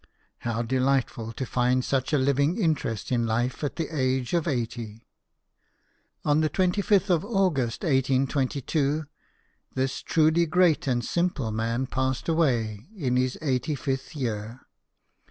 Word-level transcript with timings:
How 0.39 0.63
delightful 0.63 1.31
to 1.33 1.45
find 1.45 1.85
such 1.85 2.11
a 2.11 2.17
living 2.17 2.57
interest 2.57 3.11
in 3.11 3.27
life 3.27 3.63
at 3.63 3.75
the 3.75 3.95
age 3.95 4.33
of 4.33 4.47
eighty! 4.47 5.05
On 6.25 6.41
the 6.41 6.49
25th 6.49 7.11
of 7.11 7.23
August, 7.23 7.83
1822, 7.83 9.05
this 9.75 9.99
truly 10.01 10.47
great 10.47 10.87
and 10.87 11.05
simple 11.05 11.51
man 11.51 11.85
passed 11.85 12.27
away, 12.27 12.89
in 12.95 13.15
his 13.15 13.37
eighty 13.43 13.75
fifth 13.75 14.15
year. 14.15 14.61